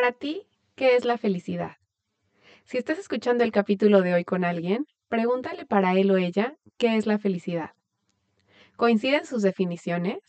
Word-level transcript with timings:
Para 0.00 0.12
ti, 0.12 0.46
¿qué 0.76 0.96
es 0.96 1.04
la 1.04 1.18
felicidad? 1.18 1.72
Si 2.64 2.78
estás 2.78 2.98
escuchando 2.98 3.44
el 3.44 3.52
capítulo 3.52 4.00
de 4.00 4.14
hoy 4.14 4.24
con 4.24 4.46
alguien, 4.46 4.86
pregúntale 5.08 5.66
para 5.66 5.92
él 5.92 6.10
o 6.10 6.16
ella 6.16 6.56
qué 6.78 6.96
es 6.96 7.04
la 7.04 7.18
felicidad. 7.18 7.72
¿Coinciden 8.76 9.26
sus 9.26 9.42
definiciones? 9.42 10.22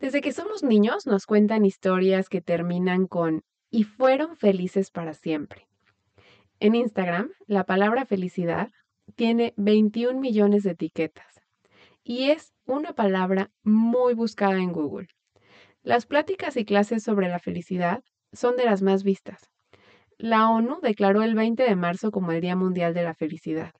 Desde 0.00 0.20
que 0.20 0.32
somos 0.32 0.64
niños 0.64 1.06
nos 1.06 1.26
cuentan 1.26 1.64
historias 1.64 2.28
que 2.28 2.40
terminan 2.40 3.06
con 3.06 3.44
y 3.70 3.84
fueron 3.84 4.36
felices 4.36 4.90
para 4.90 5.14
siempre. 5.14 5.68
En 6.58 6.74
Instagram, 6.74 7.30
la 7.46 7.66
palabra 7.66 8.04
felicidad 8.04 8.72
tiene 9.14 9.54
21 9.58 10.18
millones 10.18 10.64
de 10.64 10.72
etiquetas 10.72 11.40
y 12.02 12.30
es 12.30 12.52
una 12.66 12.94
palabra 12.94 13.52
muy 13.62 14.14
buscada 14.14 14.58
en 14.58 14.72
Google. 14.72 15.06
Las 15.88 16.04
pláticas 16.04 16.58
y 16.58 16.66
clases 16.66 17.02
sobre 17.02 17.30
la 17.30 17.38
felicidad 17.38 18.04
son 18.34 18.58
de 18.58 18.66
las 18.66 18.82
más 18.82 19.04
vistas. 19.04 19.48
La 20.18 20.50
ONU 20.50 20.80
declaró 20.82 21.22
el 21.22 21.34
20 21.34 21.62
de 21.62 21.76
marzo 21.76 22.10
como 22.10 22.30
el 22.30 22.42
Día 22.42 22.56
Mundial 22.56 22.92
de 22.92 23.04
la 23.04 23.14
Felicidad. 23.14 23.72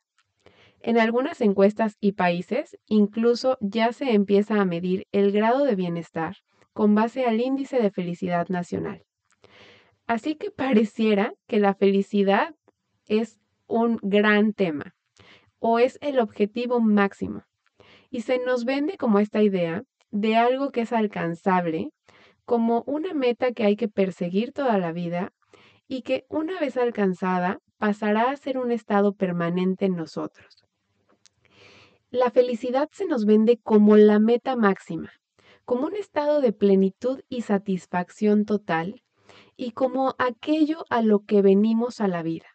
En 0.81 0.99
algunas 0.99 1.43
encuestas 1.43 1.99
y 2.01 2.13
países 2.13 2.79
incluso 2.87 3.59
ya 3.61 3.93
se 3.93 4.15
empieza 4.15 4.59
a 4.59 4.65
medir 4.65 5.07
el 5.13 5.33
grado 5.33 5.67
de 5.67 5.75
bienestar 5.75 6.37
con 6.73 6.95
base 6.95 7.27
al 7.27 7.43
índice 7.43 7.79
de 7.79 7.91
felicidad 7.91 8.49
nacional. 8.49 9.03
Así 10.07 10.35
que 10.37 10.51
pareciera 10.51 11.35
que 11.47 11.59
la 11.59 11.75
felicidad 11.75 12.55
es 13.05 13.39
un 13.67 13.99
gran 14.01 14.55
tema 14.55 14.95
o 15.59 15.79
es 15.79 15.99
el 16.01 16.21
objetivo 16.21 16.81
máximo 16.81 17.43
y 18.09 18.23
se 18.23 18.39
nos 18.39 18.65
vende 18.65 18.97
como 18.97 19.19
esta 19.19 19.43
idea 19.43 19.83
de 20.11 20.37
algo 20.37 20.71
que 20.71 20.81
es 20.81 20.93
alcanzable, 20.95 21.91
como 22.49 22.83
una 22.87 23.13
meta 23.13 23.53
que 23.53 23.63
hay 23.65 23.77
que 23.77 23.89
perseguir 23.89 24.53
toda 24.55 24.79
la 24.79 24.91
vida 24.91 25.35
y 25.87 26.01
que 26.01 26.25
una 26.31 26.59
vez 26.59 26.79
alcanzada 26.79 27.61
pasará 27.77 28.31
a 28.31 28.37
ser 28.39 28.57
un 28.57 28.73
estado 28.73 29.13
permanente 29.13 29.85
en 29.85 29.97
nosotros. 29.97 30.65
La 32.11 32.31
felicidad 32.31 32.89
se 32.91 33.05
nos 33.05 33.27
vende 33.27 33.59
como 33.59 33.99
la 33.99 34.19
meta 34.19 34.57
máxima, 34.57 35.13
como 35.67 35.89
un 35.89 35.95
estado 35.95 36.41
de 36.41 36.55
plenitud 36.55 37.21
y 37.29 37.43
satisfacción 37.43 38.47
total 38.47 39.03
y 39.59 39.73
como 39.73 40.15
aquello 40.19 40.87
a 40.89 41.03
lo 41.03 41.27
que 41.27 41.43
venimos 41.43 42.01
a 42.01 42.09
la 42.09 42.23
vida. 42.23 42.47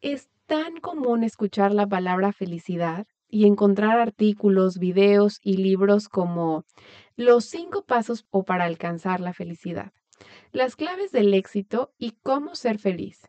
Es 0.00 0.30
tan 0.46 0.78
común 0.78 1.22
escuchar 1.22 1.74
la 1.74 1.86
palabra 1.86 2.32
felicidad 2.32 3.06
y 3.28 3.46
encontrar 3.46 3.98
artículos, 3.98 4.78
videos 4.78 5.38
y 5.42 5.56
libros 5.56 6.08
como 6.08 6.64
Los 7.16 7.46
cinco 7.46 7.84
pasos 7.84 8.26
o 8.30 8.44
para 8.44 8.64
alcanzar 8.64 9.20
la 9.20 9.32
felicidad, 9.32 9.92
las 10.52 10.76
claves 10.76 11.12
del 11.12 11.34
éxito 11.34 11.92
y 11.98 12.12
cómo 12.22 12.54
ser 12.54 12.78
feliz, 12.78 13.28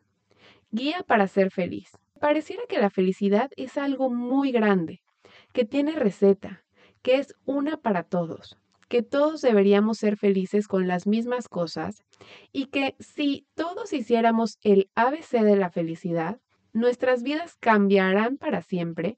guía 0.71 1.03
para 1.07 1.27
ser 1.27 1.51
feliz. 1.51 1.91
Pareciera 2.19 2.63
que 2.67 2.79
la 2.79 2.89
felicidad 2.89 3.51
es 3.57 3.77
algo 3.77 4.09
muy 4.09 4.51
grande, 4.51 5.01
que 5.53 5.65
tiene 5.65 5.93
receta, 5.93 6.63
que 7.01 7.17
es 7.17 7.35
una 7.45 7.77
para 7.77 8.03
todos, 8.03 8.57
que 8.87 9.03
todos 9.03 9.41
deberíamos 9.41 9.97
ser 9.97 10.17
felices 10.17 10.67
con 10.67 10.87
las 10.87 11.07
mismas 11.07 11.47
cosas 11.47 12.03
y 12.51 12.67
que 12.67 12.95
si 12.99 13.45
todos 13.55 13.93
hiciéramos 13.93 14.57
el 14.61 14.89
ABC 14.95 15.41
de 15.43 15.55
la 15.55 15.69
felicidad, 15.69 16.39
nuestras 16.73 17.23
vidas 17.23 17.55
cambiarán 17.59 18.37
para 18.37 18.61
siempre 18.61 19.17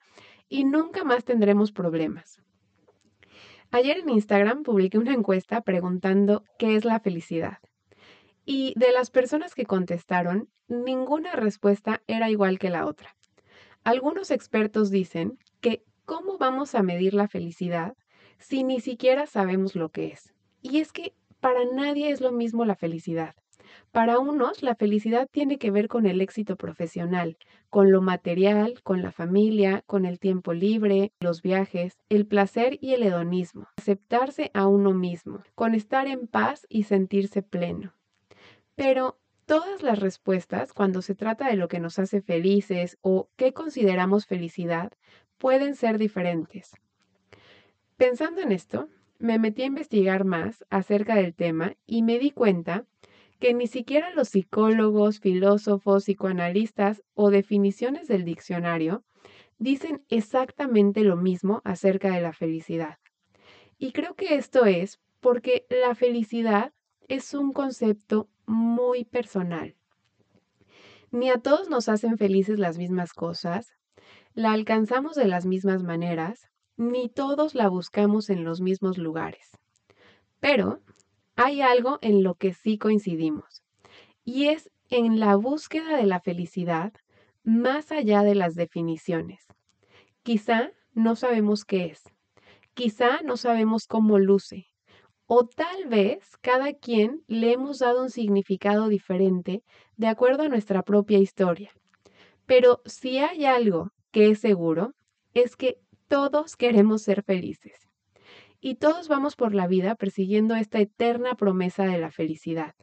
y 0.50 0.66
nunca 0.66 1.04
más 1.04 1.24
tendremos 1.24 1.72
problemas. 1.72 2.42
Ayer 3.72 4.00
en 4.00 4.10
Instagram 4.10 4.64
publiqué 4.64 4.98
una 4.98 5.14
encuesta 5.14 5.62
preguntando 5.62 6.44
qué 6.58 6.76
es 6.76 6.86
la 6.86 7.00
felicidad. 7.00 7.60
Y 8.44 8.74
de 8.76 8.92
las 8.92 9.12
personas 9.12 9.54
que 9.54 9.66
contestaron, 9.66 10.50
ninguna 10.68 11.34
respuesta 11.34 12.02
era 12.08 12.32
igual 12.32 12.58
que 12.58 12.72
la 12.72 12.88
otra. 12.88 13.16
Algunos 13.84 14.32
expertos 14.32 14.90
dicen 14.90 15.38
que 15.62 15.84
¿cómo 16.06 16.40
vamos 16.40 16.74
a 16.74 16.81
medir 16.81 17.14
la 17.14 17.28
felicidad 17.28 17.96
si 18.40 18.64
ni 18.64 18.80
siquiera 18.80 19.28
sabemos 19.28 19.76
lo 19.76 19.90
que 19.90 20.08
es? 20.08 20.34
Y 20.64 20.80
es 20.80 20.92
que 20.92 21.14
para 21.40 21.64
nadie 21.66 22.10
es 22.10 22.22
lo 22.22 22.31
mismo 22.31 22.66
la 22.66 22.76
felicidad. 22.76 23.36
Para 23.91 24.19
unos, 24.19 24.62
la 24.63 24.75
felicidad 24.75 25.28
tiene 25.31 25.57
que 25.57 25.72
ver 25.72 25.88
con 25.88 26.06
el 26.06 26.22
éxito 26.22 26.56
profesional, 26.56 27.38
con 27.69 27.91
lo 27.91 28.02
material, 28.02 28.81
con 28.84 29.02
la 29.02 29.12
familia, 29.12 29.84
con 29.85 30.06
el 30.06 30.19
tiempo 30.19 30.53
libre, 30.53 31.12
los 31.19 31.41
viajes, 31.41 31.97
el 32.09 32.25
placer 32.25 32.78
y 32.81 32.94
el 32.94 33.03
hedonismo, 33.03 33.68
aceptarse 33.78 34.52
a 34.53 34.68
uno 34.68 34.94
mismo, 34.94 35.44
con 35.56 35.75
estar 35.75 36.07
en 36.07 36.28
paz 36.28 36.66
y 36.69 36.84
sentirse 36.84 37.41
pleno. 37.41 37.94
Pero 38.75 39.18
todas 39.46 39.81
las 39.81 40.00
respuestas, 40.00 40.74
cuando 40.74 41.01
se 41.01 41.16
trata 41.16 41.47
de 41.47 41.56
lo 41.56 41.68
que 41.68 41.80
nos 41.80 41.97
hace 42.00 42.22
felices 42.22 42.97
o 43.01 43.30
qué 43.36 43.53
consideramos 43.53 44.25
felicidad, 44.25 44.91
pueden 45.40 45.75
ser 45.75 45.97
diferentes. 45.97 46.74
Pensando 47.97 48.41
en 48.41 48.51
esto, 48.51 48.88
me 49.18 49.38
metí 49.40 49.63
a 49.63 49.66
investigar 49.66 50.24
más 50.24 50.63
acerca 50.69 51.16
del 51.16 51.34
tema 51.34 51.75
y 51.86 52.03
me 52.03 52.19
di 52.19 52.31
cuenta 52.31 52.86
que 53.39 53.53
ni 53.53 53.67
siquiera 53.67 54.13
los 54.13 54.29
psicólogos, 54.29 55.19
filósofos, 55.19 56.03
psicoanalistas 56.03 57.03
o 57.13 57.29
definiciones 57.29 58.07
del 58.07 58.25
diccionario 58.25 59.03
dicen 59.57 60.03
exactamente 60.09 61.03
lo 61.03 61.16
mismo 61.16 61.61
acerca 61.63 62.11
de 62.11 62.22
la 62.22 62.33
felicidad. 62.33 62.97
Y 63.77 63.91
creo 63.91 64.16
que 64.16 64.35
esto 64.35 64.66
es 64.66 65.00
porque 65.19 65.66
la 65.69 65.95
felicidad 65.95 66.73
es 67.07 67.33
un 67.33 67.53
concepto 67.53 68.29
muy 68.45 69.05
personal. 69.05 69.75
Ni 71.11 71.29
a 71.29 71.39
todos 71.39 71.69
nos 71.69 71.89
hacen 71.89 72.17
felices 72.17 72.59
las 72.59 72.77
mismas 72.77 73.13
cosas, 73.13 73.73
la 74.33 74.51
alcanzamos 74.51 75.16
de 75.16 75.25
las 75.25 75.45
mismas 75.45 75.83
maneras, 75.83 76.50
ni 76.77 77.09
todos 77.09 77.56
la 77.56 77.67
buscamos 77.67 78.29
en 78.29 78.44
los 78.44 78.61
mismos 78.61 78.97
lugares. 78.97 79.57
Pero 80.39 80.81
hay 81.41 81.61
algo 81.61 82.00
en 82.01 82.22
lo 82.22 82.35
que 82.35 82.53
sí 82.53 82.77
coincidimos, 82.77 83.63
y 84.25 84.47
es 84.47 84.69
en 84.89 85.22
la 85.22 85.38
búsqueda 85.38 85.95
de 85.95 86.05
la 86.05 86.19
felicidad 86.19 86.91
más 87.45 87.94
allá 87.94 88.23
de 88.23 88.35
las 88.35 88.55
definiciones. 88.55 89.47
Quizá 90.22 90.73
no 90.94 91.16
sabemos 91.16 91.63
qué 91.63 91.85
es, 91.85 92.03
quizá 92.73 93.22
no 93.22 93.38
sabemos 93.38 93.88
cómo 93.88 94.19
luce, 94.19 94.67
o 95.27 95.47
tal 95.47 95.88
vez 95.88 96.35
cada 96.41 96.73
quien 96.73 97.23
le 97.27 97.53
hemos 97.53 97.79
dado 97.79 98.03
un 98.03 98.09
significado 98.09 98.89
diferente 98.89 99.63
de 99.95 100.07
acuerdo 100.07 100.44
a 100.44 100.50
nuestra 100.50 100.83
propia 100.83 101.19
historia. 101.19 101.71
Pero 102.47 102.81
si 102.83 103.19
hay 103.19 103.45
algo 103.45 103.94
que 104.11 104.29
es 104.31 104.41
seguro, 104.41 104.94
es 105.33 105.56
que 105.56 105.79
todos 106.09 106.57
queremos 106.57 107.03
ser 107.03 107.23
felices 107.23 107.88
y 108.62 108.75
todos 108.75 109.07
vamos 109.07 109.36
por 109.36 109.54
la 109.54 109.68
vida 109.68 109.95
persiguiendo 109.95 110.56
esta 110.56 110.80
eterna 110.80 111.36
promesa 111.36 111.86
de 111.86 111.98
la 111.98 112.12
felicidad. 112.12 112.75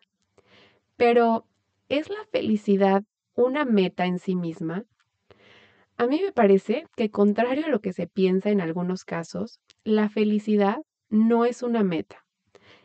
Pero, 0.96 1.46
¿es 1.88 2.08
la 2.08 2.24
felicidad 2.32 3.04
una 3.34 3.64
meta 3.64 4.06
en 4.06 4.18
sí 4.18 4.34
misma? 4.34 4.84
A 5.98 6.06
mí 6.06 6.20
me 6.22 6.32
parece 6.32 6.86
que, 6.96 7.10
contrario 7.10 7.66
a 7.66 7.70
lo 7.70 7.80
que 7.80 7.92
se 7.92 8.06
piensa 8.06 8.50
en 8.50 8.60
algunos 8.60 9.04
casos, 9.04 9.60
la 9.84 10.08
felicidad 10.08 10.78
no 11.08 11.44
es 11.44 11.62
una 11.62 11.82
meta, 11.82 12.24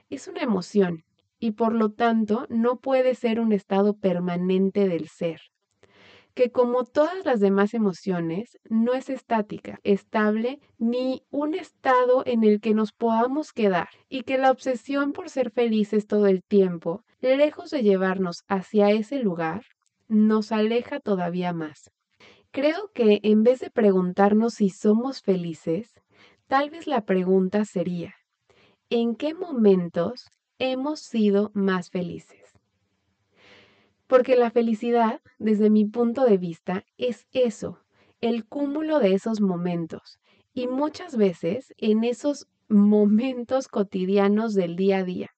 es 0.10 0.27
una 0.27 0.42
emoción 0.42 1.04
y 1.39 1.51
por 1.51 1.74
lo 1.74 1.92
tanto 1.92 2.45
no 2.50 2.80
puede 2.80 3.15
ser 3.15 3.39
un 3.39 3.51
estado 3.51 3.95
permanente 3.95 4.88
del 4.88 5.07
ser 5.07 5.42
que 6.33 6.51
como 6.51 6.86
todas 6.86 7.25
las 7.25 7.39
demás 7.39 7.74
emociones, 7.74 8.57
no 8.69 8.94
es 8.94 9.10
estática, 9.10 9.80
estable, 9.83 10.60
ni 10.78 11.24
un 11.30 11.54
estado 11.56 12.24
en 12.25 12.44
el 12.44 12.62
que 12.62 12.74
nos 12.74 12.94
podamos 12.94 13.51
quedar, 13.51 13.89
y 14.10 14.24
que 14.24 14.38
la 14.38 14.51
obsesión 14.51 15.12
por 15.12 15.30
ser 15.30 15.51
felices 15.51 16.07
todo 16.07 16.28
el 16.28 16.44
tiempo, 16.44 17.04
lejos 17.22 17.69
de 17.69 17.83
llevarnos 17.83 18.44
hacia 18.48 18.92
ese 18.92 19.19
lugar, 19.19 19.63
nos 20.07 20.51
aleja 20.51 21.00
todavía 21.00 21.54
más. 21.54 21.92
Creo 22.51 22.92
que 22.94 23.19
en 23.24 23.44
vez 23.44 23.60
de 23.60 23.69
preguntarnos 23.69 24.56
si 24.56 24.69
somos 24.69 25.22
felices, 25.22 25.94
tal 26.48 26.69
vez 26.69 26.86
la 26.88 27.06
pregunta 27.06 27.63
sería, 27.66 28.13
en 28.89 29.16
qué 29.16 29.34
momentos 29.34 30.27
hemos 30.60 31.00
sido 31.00 31.51
más 31.54 31.89
felices. 31.89 32.40
Porque 34.12 34.36
la 34.36 34.52
felicidad, 34.52 35.22
desde 35.40 35.69
mi 35.69 35.86
punto 35.86 36.25
de 36.25 36.38
vista, 36.38 36.84
es 36.98 37.28
eso, 37.31 37.80
el 38.19 38.46
cúmulo 38.46 39.00
de 39.00 39.13
esos 39.13 39.40
momentos. 39.40 40.19
Y 40.54 40.68
muchas 40.68 41.16
veces 41.16 41.74
en 41.78 42.04
esos 42.04 42.50
momentos 42.68 43.69
cotidianos 43.69 44.54
del 44.54 44.75
día 44.75 44.98
a 44.98 45.04
día. 45.06 45.30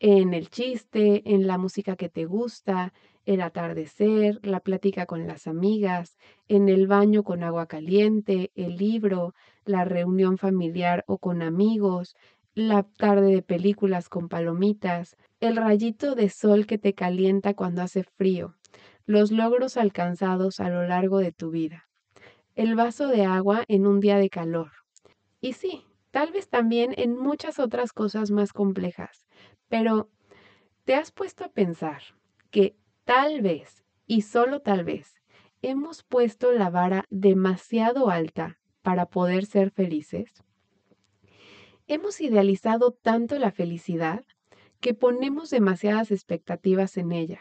En 0.00 0.34
el 0.34 0.50
chiste, 0.50 1.22
en 1.24 1.46
la 1.46 1.56
música 1.56 1.94
que 1.94 2.08
te 2.08 2.24
gusta, 2.24 2.92
el 3.26 3.42
atardecer, 3.42 4.40
la 4.42 4.58
plática 4.58 5.06
con 5.06 5.28
las 5.28 5.46
amigas, 5.46 6.18
en 6.48 6.68
el 6.68 6.88
baño 6.88 7.22
con 7.22 7.44
agua 7.44 7.66
caliente, 7.66 8.50
el 8.56 8.76
libro, 8.76 9.34
la 9.64 9.84
reunión 9.84 10.36
familiar 10.36 11.04
o 11.06 11.18
con 11.18 11.42
amigos, 11.42 12.16
la 12.68 12.82
tarde 12.82 13.34
de 13.34 13.42
películas 13.42 14.08
con 14.08 14.28
palomitas, 14.28 15.16
el 15.40 15.56
rayito 15.56 16.14
de 16.14 16.28
sol 16.28 16.66
que 16.66 16.78
te 16.78 16.94
calienta 16.94 17.54
cuando 17.54 17.82
hace 17.82 18.04
frío, 18.04 18.56
los 19.06 19.30
logros 19.30 19.76
alcanzados 19.76 20.60
a 20.60 20.68
lo 20.68 20.86
largo 20.86 21.18
de 21.18 21.32
tu 21.32 21.50
vida, 21.50 21.88
el 22.54 22.74
vaso 22.74 23.08
de 23.08 23.24
agua 23.24 23.64
en 23.68 23.86
un 23.86 24.00
día 24.00 24.18
de 24.18 24.30
calor. 24.30 24.70
Y 25.40 25.54
sí, 25.54 25.84
tal 26.10 26.32
vez 26.32 26.48
también 26.48 26.94
en 26.96 27.16
muchas 27.16 27.58
otras 27.58 27.92
cosas 27.92 28.30
más 28.30 28.52
complejas, 28.52 29.26
pero 29.68 30.08
¿te 30.84 30.94
has 30.94 31.12
puesto 31.12 31.44
a 31.44 31.48
pensar 31.48 32.02
que 32.50 32.76
tal 33.04 33.40
vez, 33.40 33.84
y 34.06 34.22
solo 34.22 34.60
tal 34.60 34.84
vez, 34.84 35.14
hemos 35.62 36.02
puesto 36.02 36.52
la 36.52 36.70
vara 36.70 37.04
demasiado 37.10 38.10
alta 38.10 38.58
para 38.82 39.06
poder 39.06 39.46
ser 39.46 39.70
felices? 39.70 40.44
Hemos 41.92 42.20
idealizado 42.20 42.92
tanto 42.92 43.36
la 43.40 43.50
felicidad 43.50 44.24
que 44.78 44.94
ponemos 44.94 45.50
demasiadas 45.50 46.12
expectativas 46.12 46.96
en 46.96 47.10
ella. 47.10 47.40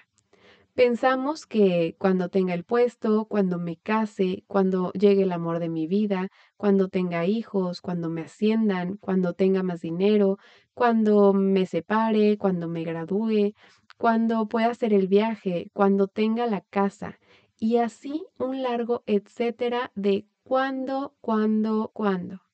Pensamos 0.74 1.46
que 1.46 1.96
cuando 2.00 2.30
tenga 2.30 2.56
el 2.56 2.64
puesto, 2.64 3.26
cuando 3.26 3.60
me 3.60 3.78
case, 3.78 4.46
cuando 4.48 4.92
llegue 4.94 5.22
el 5.22 5.34
amor 5.34 5.60
de 5.60 5.70
mi 5.70 5.86
vida, 5.86 6.30
cuando 6.58 6.88
tenga 6.88 7.28
hijos, 7.28 7.80
cuando 7.80 8.10
me 8.10 8.22
asciendan, 8.22 8.98
cuando 8.98 9.34
tenga 9.34 9.62
más 9.62 9.82
dinero, 9.82 10.40
cuando 10.74 11.32
me 11.32 11.68
separe, 11.68 12.40
cuando 12.40 12.68
me 12.68 12.84
gradúe, 12.84 13.54
cuando 13.98 14.48
pueda 14.48 14.72
hacer 14.72 14.94
el 14.94 15.08
viaje, 15.08 15.70
cuando 15.74 16.08
tenga 16.08 16.48
la 16.48 16.62
casa, 16.62 17.20
y 17.60 17.78
así 17.78 18.26
un 18.40 18.64
largo 18.64 19.04
etcétera 19.06 19.92
de 19.94 20.26
cuándo, 20.42 21.14
cuándo, 21.22 21.92
cuándo. 21.94 22.49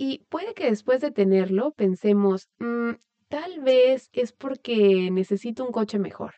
Y 0.00 0.24
puede 0.28 0.54
que 0.54 0.66
después 0.66 1.00
de 1.00 1.10
tenerlo 1.10 1.72
pensemos, 1.72 2.48
mm, 2.60 2.92
tal 3.26 3.60
vez 3.60 4.10
es 4.12 4.30
porque 4.32 5.10
necesito 5.10 5.64
un 5.64 5.72
coche 5.72 5.98
mejor, 5.98 6.34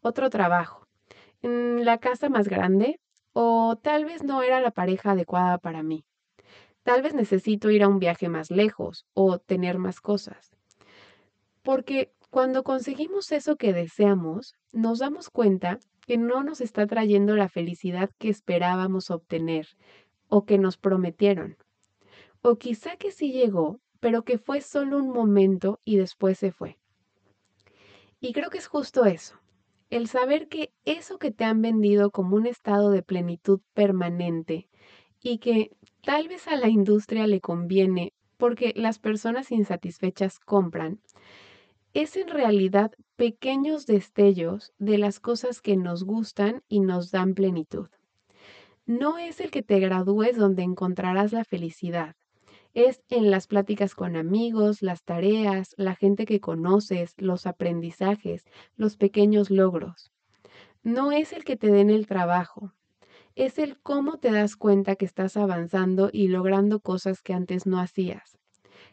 otro 0.00 0.30
trabajo, 0.30 0.86
mm, 1.42 1.78
la 1.78 1.98
casa 1.98 2.28
más 2.28 2.46
grande, 2.46 3.00
o 3.32 3.76
tal 3.76 4.04
vez 4.04 4.22
no 4.22 4.42
era 4.42 4.60
la 4.60 4.70
pareja 4.70 5.10
adecuada 5.12 5.58
para 5.58 5.82
mí. 5.82 6.04
Tal 6.84 7.02
vez 7.02 7.12
necesito 7.12 7.70
ir 7.70 7.82
a 7.82 7.88
un 7.88 7.98
viaje 7.98 8.28
más 8.28 8.52
lejos 8.52 9.04
o 9.14 9.38
tener 9.38 9.78
más 9.78 10.00
cosas. 10.00 10.52
Porque 11.62 12.12
cuando 12.30 12.62
conseguimos 12.62 13.32
eso 13.32 13.56
que 13.56 13.72
deseamos, 13.72 14.54
nos 14.70 15.00
damos 15.00 15.28
cuenta 15.28 15.80
que 16.06 16.18
no 16.18 16.44
nos 16.44 16.60
está 16.60 16.86
trayendo 16.86 17.34
la 17.34 17.48
felicidad 17.48 18.10
que 18.18 18.28
esperábamos 18.28 19.10
obtener 19.10 19.66
o 20.28 20.44
que 20.44 20.58
nos 20.58 20.76
prometieron. 20.76 21.56
O 22.42 22.56
quizá 22.56 22.96
que 22.96 23.10
sí 23.10 23.32
llegó, 23.32 23.80
pero 24.00 24.24
que 24.24 24.36
fue 24.36 24.60
solo 24.60 24.98
un 24.98 25.10
momento 25.10 25.80
y 25.84 25.96
después 25.96 26.38
se 26.38 26.50
fue. 26.52 26.78
Y 28.20 28.32
creo 28.32 28.50
que 28.50 28.58
es 28.58 28.66
justo 28.66 29.04
eso, 29.04 29.40
el 29.90 30.08
saber 30.08 30.48
que 30.48 30.72
eso 30.84 31.18
que 31.18 31.30
te 31.30 31.44
han 31.44 31.62
vendido 31.62 32.10
como 32.10 32.36
un 32.36 32.46
estado 32.46 32.90
de 32.90 33.02
plenitud 33.02 33.60
permanente 33.74 34.68
y 35.20 35.38
que 35.38 35.70
tal 36.02 36.28
vez 36.28 36.48
a 36.48 36.56
la 36.56 36.68
industria 36.68 37.26
le 37.26 37.40
conviene 37.40 38.12
porque 38.38 38.72
las 38.74 38.98
personas 38.98 39.52
insatisfechas 39.52 40.40
compran, 40.40 41.00
es 41.94 42.16
en 42.16 42.28
realidad 42.28 42.92
pequeños 43.16 43.86
destellos 43.86 44.72
de 44.78 44.98
las 44.98 45.20
cosas 45.20 45.60
que 45.60 45.76
nos 45.76 46.04
gustan 46.04 46.62
y 46.68 46.80
nos 46.80 47.10
dan 47.10 47.34
plenitud. 47.34 47.88
No 48.86 49.18
es 49.18 49.40
el 49.40 49.50
que 49.50 49.62
te 49.62 49.78
gradúes 49.78 50.36
donde 50.36 50.62
encontrarás 50.62 51.32
la 51.32 51.44
felicidad, 51.44 52.16
es 52.74 53.02
en 53.10 53.30
las 53.30 53.46
pláticas 53.46 53.94
con 53.94 54.16
amigos, 54.16 54.82
las 54.82 55.04
tareas, 55.04 55.74
la 55.76 55.94
gente 55.94 56.24
que 56.24 56.40
conoces, 56.40 57.14
los 57.18 57.46
aprendizajes, 57.46 58.44
los 58.76 58.96
pequeños 58.96 59.50
logros. 59.50 60.10
No 60.82 61.12
es 61.12 61.32
el 61.32 61.44
que 61.44 61.56
te 61.56 61.70
den 61.70 61.90
el 61.90 62.06
trabajo, 62.06 62.72
es 63.34 63.58
el 63.58 63.78
cómo 63.80 64.18
te 64.18 64.30
das 64.30 64.56
cuenta 64.56 64.96
que 64.96 65.04
estás 65.04 65.36
avanzando 65.36 66.10
y 66.12 66.28
logrando 66.28 66.80
cosas 66.80 67.22
que 67.22 67.32
antes 67.32 67.66
no 67.66 67.78
hacías. 67.80 68.38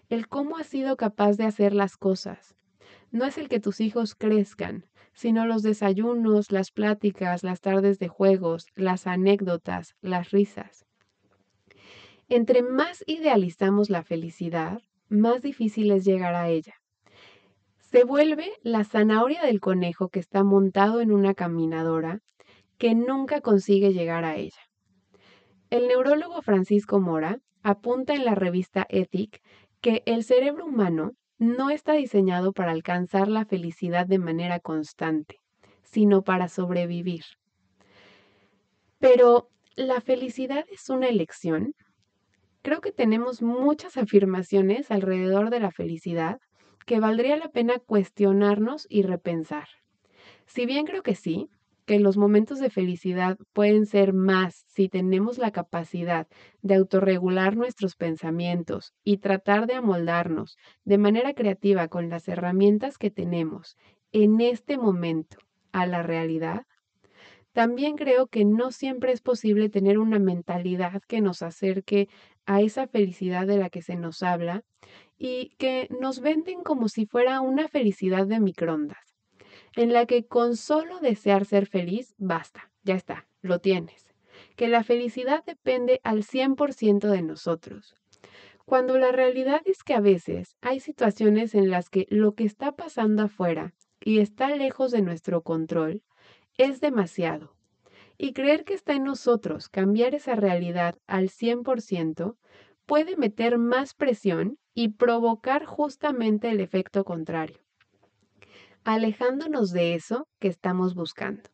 El 0.07 0.27
cómo 0.27 0.57
has 0.57 0.67
sido 0.67 0.97
capaz 0.97 1.37
de 1.37 1.45
hacer 1.45 1.73
las 1.73 1.97
cosas. 1.97 2.55
No 3.11 3.25
es 3.25 3.37
el 3.37 3.49
que 3.49 3.59
tus 3.59 3.81
hijos 3.81 4.15
crezcan, 4.15 4.85
sino 5.13 5.45
los 5.45 5.61
desayunos, 5.63 6.51
las 6.51 6.71
pláticas, 6.71 7.43
las 7.43 7.59
tardes 7.59 7.99
de 7.99 8.07
juegos, 8.07 8.67
las 8.75 9.07
anécdotas, 9.07 9.95
las 10.01 10.31
risas. 10.31 10.85
Entre 12.29 12.61
más 12.61 13.03
idealizamos 13.07 13.89
la 13.89 14.03
felicidad, 14.03 14.81
más 15.07 15.41
difícil 15.41 15.89
es 15.89 16.05
llegar 16.05 16.35
a 16.35 16.47
ella. 16.49 16.75
Se 17.79 18.03
vuelve 18.03 18.51
la 18.61 18.83
zanahoria 18.83 19.41
del 19.41 19.59
conejo 19.59 20.09
que 20.09 20.19
está 20.19 20.43
montado 20.43 21.01
en 21.01 21.11
una 21.11 21.33
caminadora 21.33 22.19
que 22.77 22.93
nunca 22.93 23.41
consigue 23.41 23.93
llegar 23.93 24.25
a 24.25 24.35
ella. 24.35 24.61
El 25.71 25.87
neurólogo 25.87 26.43
Francisco 26.43 26.99
Mora 26.99 27.39
apunta 27.63 28.13
en 28.13 28.25
la 28.25 28.35
revista 28.35 28.85
Ethic 28.89 29.41
que 29.81 30.03
el 30.05 30.23
cerebro 30.23 30.67
humano 30.67 31.13
no 31.39 31.71
está 31.71 31.93
diseñado 31.93 32.53
para 32.53 32.71
alcanzar 32.73 33.27
la 33.27 33.45
felicidad 33.45 34.05
de 34.05 34.19
manera 34.19 34.59
constante, 34.59 35.39
sino 35.81 36.21
para 36.21 36.47
sobrevivir. 36.47 37.23
Pero, 38.99 39.49
¿la 39.75 39.99
felicidad 40.01 40.65
es 40.71 40.89
una 40.89 41.07
elección? 41.07 41.73
Creo 42.61 42.81
que 42.81 42.91
tenemos 42.91 43.41
muchas 43.41 43.97
afirmaciones 43.97 44.91
alrededor 44.91 45.49
de 45.49 45.61
la 45.61 45.71
felicidad 45.71 46.39
que 46.85 46.99
valdría 46.99 47.37
la 47.37 47.49
pena 47.49 47.79
cuestionarnos 47.79 48.85
y 48.89 49.03
repensar. 49.03 49.67
Si 50.45 50.65
bien 50.65 50.85
creo 50.85 51.03
que 51.03 51.15
sí, 51.15 51.49
que 51.85 51.99
los 51.99 52.17
momentos 52.17 52.59
de 52.59 52.69
felicidad 52.69 53.37
pueden 53.53 53.85
ser 53.85 54.13
más 54.13 54.65
si 54.67 54.89
tenemos 54.89 55.37
la 55.37 55.51
capacidad 55.51 56.27
de 56.61 56.75
autorregular 56.75 57.55
nuestros 57.55 57.95
pensamientos 57.95 58.93
y 59.03 59.17
tratar 59.17 59.65
de 59.65 59.73
amoldarnos 59.73 60.57
de 60.83 60.97
manera 60.99 61.33
creativa 61.33 61.87
con 61.87 62.09
las 62.09 62.27
herramientas 62.27 62.97
que 62.97 63.09
tenemos 63.09 63.75
en 64.11 64.41
este 64.41 64.77
momento 64.77 65.37
a 65.71 65.87
la 65.87 66.03
realidad, 66.03 66.63
también 67.53 67.95
creo 67.95 68.27
que 68.27 68.45
no 68.45 68.71
siempre 68.71 69.11
es 69.11 69.21
posible 69.21 69.69
tener 69.69 69.97
una 69.97 70.19
mentalidad 70.19 71.01
que 71.07 71.21
nos 71.21 71.41
acerque 71.41 72.07
a 72.45 72.61
esa 72.61 72.87
felicidad 72.87 73.47
de 73.47 73.57
la 73.57 73.69
que 73.69 73.81
se 73.81 73.95
nos 73.95 74.23
habla 74.23 74.63
y 75.17 75.49
que 75.57 75.87
nos 75.99 76.21
venden 76.21 76.63
como 76.63 76.87
si 76.87 77.05
fuera 77.05 77.41
una 77.41 77.67
felicidad 77.67 78.25
de 78.25 78.39
microondas, 78.39 79.17
en 79.75 79.93
la 79.93 80.05
que 80.05 80.25
con 80.25 80.55
solo 80.55 80.99
desear 80.99 81.45
ser 81.45 81.67
feliz, 81.67 82.15
basta, 82.17 82.71
ya 82.83 82.95
está, 82.95 83.27
lo 83.41 83.59
tienes. 83.59 84.13
Que 84.55 84.67
la 84.67 84.83
felicidad 84.83 85.43
depende 85.45 85.99
al 86.03 86.23
100% 86.23 87.09
de 87.09 87.21
nosotros. 87.21 87.95
Cuando 88.65 88.97
la 88.97 89.11
realidad 89.11 89.61
es 89.65 89.83
que 89.83 89.93
a 89.93 89.99
veces 89.99 90.55
hay 90.61 90.79
situaciones 90.79 91.55
en 91.55 91.69
las 91.69 91.89
que 91.89 92.05
lo 92.09 92.35
que 92.35 92.45
está 92.45 92.75
pasando 92.75 93.23
afuera 93.23 93.73
y 93.99 94.19
está 94.19 94.55
lejos 94.55 94.91
de 94.91 95.01
nuestro 95.01 95.41
control 95.41 96.03
es 96.57 96.79
demasiado 96.79 97.58
y 98.19 98.33
creer 98.33 98.65
que 98.65 98.73
está 98.73 98.93
en 98.93 99.05
nosotros 99.05 99.69
cambiar 99.69 100.13
esa 100.13 100.35
realidad 100.35 100.95
al 101.07 101.29
100% 101.29 102.35
puede 102.85 103.15
meter 103.15 103.57
más 103.57 103.93
presión 103.93 104.57
y 104.75 104.89
provocar 104.89 105.65
justamente 105.65 106.49
el 106.49 106.59
efecto 106.59 107.05
contrario, 107.05 107.57
alejándonos 108.83 109.71
de 109.71 109.95
eso 109.95 110.27
que 110.39 110.49
estamos 110.49 110.95
buscando. 110.95 111.49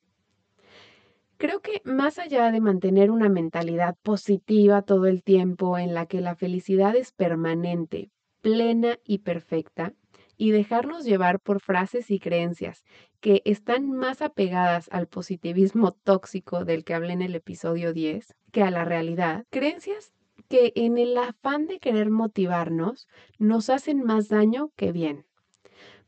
Creo 1.38 1.62
que 1.62 1.82
más 1.84 2.18
allá 2.18 2.52
de 2.52 2.62
mantener 2.62 3.12
una 3.12 3.30
mentalidad 3.30 3.96
positiva 4.02 4.82
todo 4.82 5.06
el 5.06 5.22
tiempo 5.22 5.78
en 5.78 5.94
la 5.94 6.08
que 6.08 6.20
la 6.20 6.36
felicidad 6.36 6.96
es 6.96 7.12
permanente, 7.12 8.10
plena 8.42 8.98
y 9.04 9.20
perfecta, 9.20 9.94
y 10.38 10.52
dejarnos 10.52 11.06
llevar 11.06 11.40
por 11.40 11.62
frases 11.62 12.12
y 12.12 12.20
creencias 12.20 12.84
que 13.20 13.42
están 13.46 13.90
más 13.92 14.22
apegadas 14.22 14.90
al 14.92 15.08
positivismo 15.08 15.94
tóxico 15.94 16.66
del 16.66 16.84
que 16.84 16.94
hablé 16.94 17.14
en 17.14 17.22
el 17.22 17.36
episodio 17.36 17.94
10 17.94 18.36
que 18.52 18.64
a 18.64 18.72
la 18.72 18.86
realidad, 18.86 19.46
creencias 19.50 20.14
que 20.48 20.74
en 20.76 20.98
el 20.98 21.18
afán 21.18 21.68
de 21.68 21.80
querer 21.80 22.10
motivarnos 22.10 23.08
nos 23.40 23.70
hacen 23.70 24.04
más 24.04 24.30
daño 24.30 24.72
que 24.76 24.92
bien, 24.92 25.26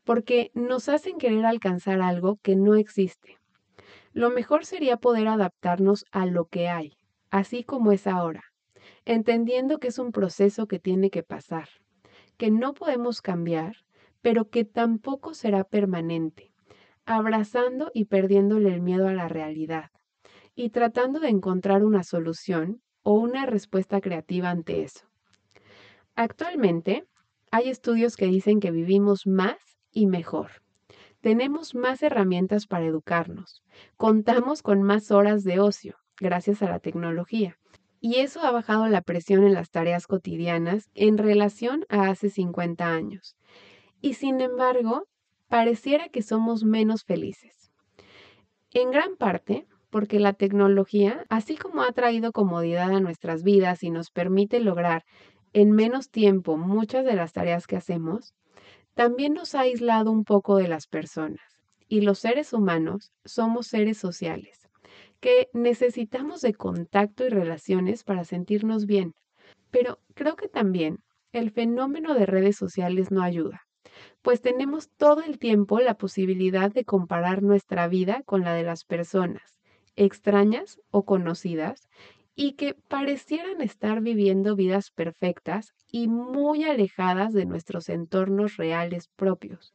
porque 0.03 0.51
nos 0.53 0.89
hacen 0.89 1.17
querer 1.17 1.45
alcanzar 1.45 2.01
algo 2.01 2.37
que 2.41 2.55
no 2.55 2.75
existe. 2.75 3.37
Lo 4.13 4.29
mejor 4.29 4.65
sería 4.65 4.97
poder 4.97 5.27
adaptarnos 5.27 6.05
a 6.11 6.25
lo 6.25 6.45
que 6.45 6.69
hay, 6.69 6.97
así 7.29 7.63
como 7.63 7.91
es 7.91 8.07
ahora, 8.07 8.43
entendiendo 9.05 9.79
que 9.79 9.89
es 9.89 9.99
un 9.99 10.11
proceso 10.11 10.67
que 10.67 10.79
tiene 10.79 11.09
que 11.09 11.23
pasar, 11.23 11.69
que 12.37 12.51
no 12.51 12.73
podemos 12.73 13.21
cambiar, 13.21 13.75
pero 14.21 14.49
que 14.49 14.65
tampoco 14.65 15.33
será 15.33 15.63
permanente, 15.63 16.51
abrazando 17.05 17.91
y 17.93 18.05
perdiéndole 18.05 18.73
el 18.73 18.81
miedo 18.81 19.07
a 19.07 19.13
la 19.13 19.27
realidad, 19.27 19.91
y 20.55 20.69
tratando 20.69 21.19
de 21.19 21.29
encontrar 21.29 21.83
una 21.83 22.03
solución 22.03 22.81
o 23.03 23.13
una 23.13 23.45
respuesta 23.45 24.01
creativa 24.01 24.49
ante 24.49 24.83
eso. 24.83 25.05
Actualmente, 26.15 27.05
hay 27.51 27.69
estudios 27.69 28.17
que 28.17 28.25
dicen 28.25 28.59
que 28.59 28.71
vivimos 28.71 29.27
más 29.27 29.57
y 29.91 30.07
mejor. 30.07 30.51
Tenemos 31.21 31.75
más 31.75 32.03
herramientas 32.03 32.67
para 32.67 32.85
educarnos. 32.85 33.63
Contamos 33.95 34.61
con 34.61 34.83
más 34.83 35.11
horas 35.11 35.43
de 35.43 35.59
ocio, 35.59 35.95
gracias 36.19 36.61
a 36.61 36.69
la 36.69 36.79
tecnología. 36.79 37.57
Y 37.99 38.15
eso 38.15 38.41
ha 38.41 38.51
bajado 38.51 38.87
la 38.87 39.01
presión 39.01 39.43
en 39.43 39.53
las 39.53 39.71
tareas 39.71 40.07
cotidianas 40.07 40.89
en 40.93 41.17
relación 41.17 41.85
a 41.89 42.09
hace 42.09 42.29
50 42.29 42.87
años. 42.87 43.35
Y 44.01 44.13
sin 44.13 44.41
embargo, 44.41 45.07
pareciera 45.47 46.09
que 46.09 46.21
somos 46.21 46.63
menos 46.63 47.03
felices. 47.03 47.71
En 48.71 48.91
gran 48.91 49.15
parte 49.15 49.65
porque 49.89 50.19
la 50.19 50.33
tecnología, 50.33 51.25
así 51.29 51.55
como 51.55 51.81
ha 51.81 51.91
traído 51.91 52.31
comodidad 52.31 52.91
a 52.91 52.99
nuestras 52.99 53.43
vidas 53.43 53.83
y 53.83 53.89
nos 53.89 54.11
permite 54.11 54.59
lograr 54.59 55.03
en 55.53 55.71
menos 55.71 56.09
tiempo 56.11 56.57
muchas 56.57 57.05
de 57.05 57.15
las 57.15 57.33
tareas 57.33 57.67
que 57.67 57.77
hacemos, 57.77 58.33
también 58.93 59.33
nos 59.33 59.55
ha 59.55 59.61
aislado 59.61 60.11
un 60.11 60.23
poco 60.23 60.57
de 60.57 60.67
las 60.67 60.87
personas. 60.87 61.41
Y 61.87 62.01
los 62.01 62.19
seres 62.19 62.51
humanos 62.51 63.11
somos 63.23 63.67
seres 63.67 63.97
sociales, 63.97 64.67
que 65.21 65.47
necesitamos 65.53 66.41
de 66.41 66.53
contacto 66.53 67.25
y 67.25 67.29
relaciones 67.29 68.03
para 68.03 68.25
sentirnos 68.25 68.85
bien. 68.85 69.13
Pero 69.71 69.99
creo 70.13 70.35
que 70.35 70.49
también 70.49 70.99
el 71.31 71.51
fenómeno 71.51 72.13
de 72.13 72.25
redes 72.25 72.57
sociales 72.57 73.09
no 73.09 73.21
ayuda, 73.21 73.66
pues 74.21 74.41
tenemos 74.41 74.89
todo 74.97 75.21
el 75.21 75.39
tiempo 75.39 75.79
la 75.79 75.95
posibilidad 75.95 76.71
de 76.71 76.85
comparar 76.85 77.43
nuestra 77.43 77.87
vida 77.87 78.23
con 78.25 78.43
la 78.43 78.53
de 78.53 78.63
las 78.63 78.83
personas 78.83 79.57
extrañas 79.97 80.79
o 80.91 81.03
conocidas 81.03 81.89
y 82.35 82.53
que 82.53 82.75
parecieran 82.75 83.61
estar 83.61 83.99
viviendo 83.99 84.55
vidas 84.55 84.91
perfectas 84.91 85.73
y 85.91 86.07
muy 86.07 86.63
alejadas 86.63 87.33
de 87.33 87.45
nuestros 87.45 87.89
entornos 87.89 88.57
reales 88.57 89.09
propios. 89.15 89.73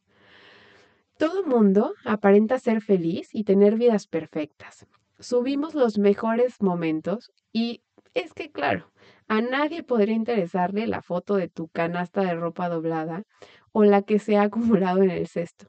Todo 1.17 1.45
mundo 1.45 1.93
aparenta 2.05 2.57
ser 2.57 2.81
feliz 2.81 3.29
y 3.33 3.43
tener 3.43 3.75
vidas 3.75 4.07
perfectas. 4.07 4.87
Subimos 5.19 5.75
los 5.75 5.97
mejores 5.97 6.61
momentos 6.61 7.31
y 7.51 7.83
es 8.13 8.33
que, 8.33 8.51
claro, 8.51 8.91
a 9.27 9.41
nadie 9.41 9.83
podría 9.83 10.15
interesarle 10.15 10.87
la 10.87 11.01
foto 11.01 11.35
de 11.35 11.49
tu 11.49 11.67
canasta 11.67 12.21
de 12.21 12.35
ropa 12.35 12.69
doblada 12.69 13.23
o 13.73 13.83
la 13.83 14.03
que 14.03 14.19
se 14.19 14.37
ha 14.37 14.43
acumulado 14.43 15.03
en 15.03 15.11
el 15.11 15.27
cesto. 15.27 15.67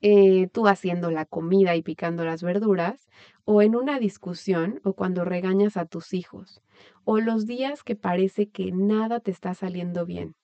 Eh, 0.00 0.48
tú 0.52 0.66
haciendo 0.66 1.12
la 1.12 1.26
comida 1.26 1.76
y 1.76 1.82
picando 1.82 2.24
las 2.24 2.42
verduras, 2.42 3.08
o 3.44 3.62
en 3.62 3.76
una 3.76 4.00
discusión, 4.00 4.80
o 4.82 4.94
cuando 4.94 5.24
regañas 5.24 5.76
a 5.76 5.86
tus 5.86 6.12
hijos, 6.12 6.60
o 7.04 7.20
los 7.20 7.46
días 7.46 7.84
que 7.84 7.94
parece 7.94 8.48
que 8.48 8.72
nada 8.72 9.20
te 9.20 9.30
está 9.30 9.54
saliendo 9.54 10.04
bien. 10.04 10.34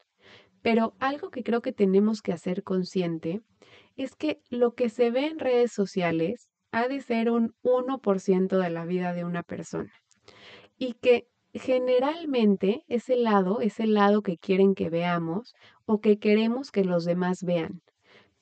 Pero 0.63 0.95
algo 1.01 1.31
que 1.31 1.43
creo 1.43 1.61
que 1.61 1.73
tenemos 1.73 2.23
que 2.23 2.33
hacer 2.33 2.63
consciente 2.63 3.41
es 3.97 4.15
que 4.15 4.41
lo 4.49 4.75
que 4.75 4.91
se 4.91 5.11
ve 5.11 5.27
en 5.27 5.41
redes 5.41 5.73
sociales 5.73 6.49
ha 6.71 6.87
de 6.87 7.01
ser 7.01 7.31
un 7.31 7.55
1% 7.63 8.59
de 8.59 8.71
la 8.71 8.85
vida 8.85 9.13
de 9.13 9.25
una 9.25 9.43
persona 9.43 9.93
y 10.77 10.95
que 10.95 11.27
generalmente 11.59 12.85
ese 12.89 13.17
lado 13.17 13.61
es 13.61 13.81
el 13.81 13.95
lado 13.95 14.23
que 14.23 14.39
quieren 14.39 14.75
que 14.75 14.91
veamos 14.91 15.55
o 15.87 16.01
que 16.01 16.19
queremos 16.19 16.71
que 16.71 16.85
los 16.85 17.05
demás 17.05 17.43
vean 17.43 17.83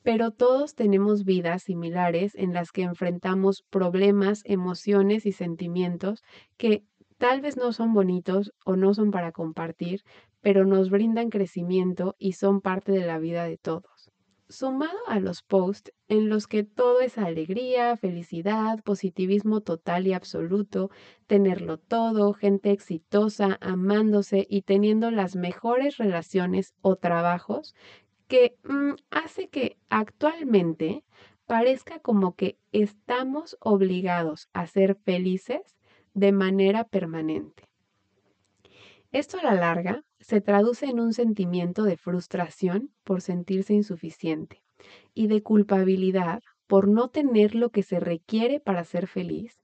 pero 0.07 0.31
todos 0.31 0.77
tenemos 0.77 1.25
vidas 1.25 1.65
similares 1.65 2.37
en 2.37 2.53
las 2.53 2.71
que 2.71 2.83
enfrentamos 2.83 3.65
problemas, 3.71 4.43
emociones 4.45 5.27
y 5.27 5.33
sentimientos 5.33 6.23
que 6.57 6.85
tal 7.19 7.41
vez 7.41 7.57
no 7.57 7.73
son 7.73 7.93
bonitos 7.93 8.53
o 8.65 8.77
no 8.77 8.95
son 8.95 9.11
para 9.11 9.33
compartir, 9.33 10.03
pero 10.41 10.65
nos 10.65 10.91
brindan 10.91 11.29
crecimiento 11.29 12.15
y 12.21 12.35
son 12.35 12.61
parte 12.61 12.93
de 12.93 13.05
la 13.05 13.19
vida 13.19 13.43
de 13.47 13.59
todos. 13.59 13.96
Sumado 14.49 14.97
a 15.09 15.19
los 15.19 15.43
posts 15.43 15.93
en 16.07 16.29
los 16.29 16.47
que 16.47 16.63
todo 16.63 17.01
es 17.01 17.19
alegría, 17.19 17.97
felicidad, 17.97 18.81
positivismo 18.85 19.61
total 19.61 20.07
y 20.07 20.13
absoluto, 20.13 20.91
tenerlo 21.27 21.79
todo, 21.79 22.33
gente 22.33 22.71
exitosa, 22.71 23.59
amándose 23.61 24.47
y 24.49 24.63
teniendo 24.63 25.11
las 25.11 25.35
mejores 25.35 25.97
relaciones 25.97 26.75
o 26.81 26.95
trabajos 26.95 27.75
que 28.29 28.57
mm, 28.63 28.93
hace 29.11 29.49
que 29.49 29.79
actualmente 29.89 31.03
parezca 31.47 31.99
como 31.99 32.37
que 32.37 32.57
estamos 32.71 33.57
obligados 33.61 34.49
a 34.53 34.69
ser 34.69 34.95
felices 34.95 35.77
de 36.15 36.31
manera 36.31 36.85
permanente. 36.85 37.65
Esto 39.13 39.39
a 39.39 39.43
la 39.43 39.55
larga 39.55 40.03
se 40.21 40.41
traduce 40.41 40.87
en 40.87 41.01
un 41.01 41.13
sentimiento 41.13 41.85
de 41.85 41.97
frustración 41.97 42.91
por 43.05 43.23
sentirse 43.23 43.73
insuficiente 43.75 44.63
y 45.15 45.29
de 45.29 45.43
culpabilidad 45.43 46.43
por 46.67 46.89
no 46.89 47.09
tener 47.09 47.55
lo 47.55 47.71
que 47.71 47.83
se 47.83 48.01
requiere 48.01 48.61
para 48.61 48.85
ser 48.85 49.07
feliz 49.07 49.61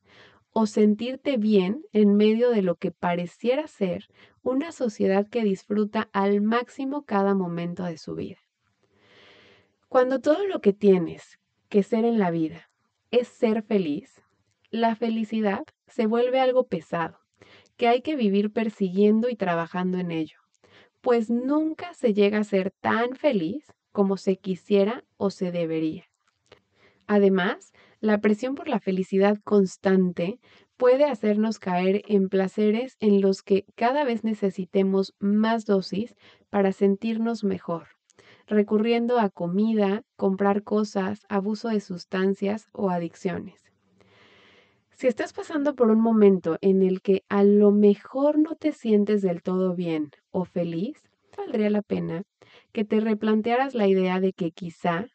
o 0.52 0.66
sentirte 0.66 1.38
bien 1.38 1.82
en 1.92 2.14
medio 2.14 2.50
de 2.50 2.62
lo 2.62 2.76
que 2.76 2.92
pareciera 2.92 3.66
ser 3.66 4.08
una 4.42 4.70
sociedad 4.70 5.26
que 5.28 5.42
disfruta 5.42 6.10
al 6.12 6.42
máximo 6.42 7.04
cada 7.04 7.34
momento 7.34 7.84
de 7.84 7.96
su 7.96 8.14
vida. 8.14 8.38
Cuando 9.88 10.20
todo 10.20 10.46
lo 10.46 10.60
que 10.60 10.72
tienes 10.72 11.38
que 11.68 11.82
ser 11.82 12.04
en 12.04 12.18
la 12.18 12.30
vida 12.30 12.70
es 13.10 13.28
ser 13.28 13.62
feliz, 13.62 14.22
la 14.70 14.94
felicidad 14.94 15.64
se 15.86 16.06
vuelve 16.06 16.40
algo 16.40 16.66
pesado, 16.66 17.18
que 17.82 17.88
hay 17.88 18.00
que 18.00 18.14
vivir 18.14 18.52
persiguiendo 18.52 19.28
y 19.28 19.34
trabajando 19.34 19.98
en 19.98 20.12
ello, 20.12 20.38
pues 21.00 21.30
nunca 21.30 21.94
se 21.94 22.14
llega 22.14 22.38
a 22.38 22.44
ser 22.44 22.70
tan 22.70 23.16
feliz 23.16 23.64
como 23.90 24.16
se 24.16 24.36
quisiera 24.36 25.02
o 25.16 25.30
se 25.30 25.50
debería. 25.50 26.04
Además, 27.08 27.72
la 27.98 28.20
presión 28.20 28.54
por 28.54 28.68
la 28.68 28.78
felicidad 28.78 29.38
constante 29.42 30.38
puede 30.76 31.06
hacernos 31.06 31.58
caer 31.58 32.02
en 32.06 32.28
placeres 32.28 32.96
en 33.00 33.20
los 33.20 33.42
que 33.42 33.64
cada 33.74 34.04
vez 34.04 34.22
necesitemos 34.22 35.16
más 35.18 35.66
dosis 35.66 36.14
para 36.50 36.70
sentirnos 36.70 37.42
mejor 37.42 37.88
recurriendo 38.46 39.18
a 39.18 39.28
comida, 39.28 40.04
comprar 40.14 40.62
cosas, 40.62 41.26
abuso 41.28 41.68
de 41.68 41.80
sustancias 41.80 42.68
o 42.72 42.90
adicciones. 42.90 43.61
Si 45.02 45.08
estás 45.08 45.32
pasando 45.32 45.74
por 45.74 45.90
un 45.90 46.00
momento 46.00 46.58
en 46.60 46.80
el 46.80 47.02
que 47.02 47.24
a 47.28 47.42
lo 47.42 47.72
mejor 47.72 48.38
no 48.38 48.54
te 48.54 48.70
sientes 48.70 49.20
del 49.20 49.42
todo 49.42 49.74
bien 49.74 50.12
o 50.30 50.44
feliz, 50.44 51.02
valdría 51.36 51.70
la 51.70 51.82
pena 51.82 52.22
que 52.70 52.84
te 52.84 53.00
replantearas 53.00 53.74
la 53.74 53.88
idea 53.88 54.20
de 54.20 54.32
que 54.32 54.52
quizá 54.52 55.08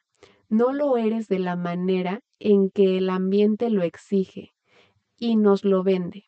no 0.49 0.73
lo 0.73 0.97
eres 0.97 1.29
de 1.29 1.39
la 1.39 1.55
manera 1.55 2.19
en 2.37 2.69
que 2.69 2.97
el 2.97 3.09
ambiente 3.09 3.69
lo 3.69 3.81
exige 3.81 4.53
y 5.15 5.37
nos 5.37 5.63
lo 5.63 5.83
vende, 5.83 6.25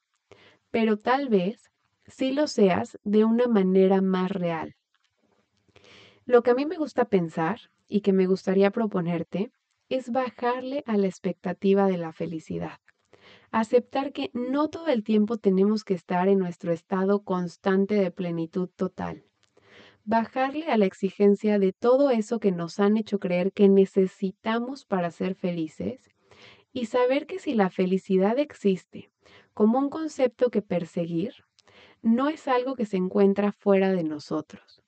pero 0.71 0.97
tal 0.97 1.27
vez 1.27 1.69
sí 2.07 2.31
lo 2.31 2.47
seas 2.47 2.97
de 3.03 3.25
una 3.25 3.47
manera 3.47 4.01
más 4.01 4.31
real. 4.31 4.77
Lo 6.23 6.43
que 6.43 6.51
a 6.51 6.55
mí 6.55 6.65
me 6.65 6.77
gusta 6.77 7.09
pensar 7.09 7.59
y 7.89 7.99
que 7.99 8.13
me 8.13 8.25
gustaría 8.25 8.71
proponerte 8.71 9.51
es 9.89 10.13
bajarle 10.13 10.81
a 10.85 10.95
la 10.95 11.07
expectativa 11.07 11.87
de 11.87 11.97
la 11.97 12.13
felicidad. 12.13 12.79
Aceptar 13.51 14.11
que 14.11 14.29
no 14.33 14.69
todo 14.69 14.87
el 14.87 15.03
tiempo 15.03 15.37
tenemos 15.37 15.83
que 15.83 15.93
estar 15.93 16.27
en 16.27 16.39
nuestro 16.39 16.71
estado 16.71 17.23
constante 17.23 17.95
de 17.95 18.11
plenitud 18.11 18.69
total. 18.75 19.23
Bajarle 20.05 20.67
a 20.67 20.77
la 20.77 20.85
exigencia 20.85 21.59
de 21.59 21.73
todo 21.73 22.09
eso 22.09 22.39
que 22.39 22.51
nos 22.51 22.79
han 22.79 22.97
hecho 22.97 23.19
creer 23.19 23.51
que 23.51 23.69
necesitamos 23.69 24.85
para 24.85 25.11
ser 25.11 25.35
felices 25.35 26.09
y 26.73 26.85
saber 26.85 27.25
que 27.25 27.39
si 27.39 27.53
la 27.53 27.69
felicidad 27.69 28.37
existe 28.39 29.11
como 29.53 29.79
un 29.79 29.89
concepto 29.89 30.49
que 30.49 30.61
perseguir, 30.61 31.33
no 32.01 32.29
es 32.29 32.47
algo 32.47 32.75
que 32.75 32.85
se 32.85 32.97
encuentra 32.97 33.51
fuera 33.51 33.91
de 33.91 34.03
nosotros 34.03 34.81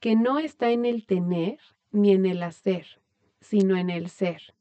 que 0.00 0.14
no 0.14 0.38
está 0.38 0.70
en 0.70 0.84
el 0.84 1.06
tener 1.06 1.58
ni 1.90 2.12
en 2.12 2.26
el 2.26 2.42
hacer, 2.42 3.00
sino 3.40 3.76
en 3.76 3.90
el 3.90 4.08
ser. 4.08 4.54